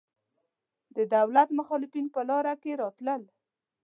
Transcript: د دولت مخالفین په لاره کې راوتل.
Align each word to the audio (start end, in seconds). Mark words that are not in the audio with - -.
د 0.95 0.97
دولت 1.15 1.49
مخالفین 1.59 2.05
په 2.15 2.21
لاره 2.29 2.53
کې 2.61 2.71
راوتل. 2.81 3.07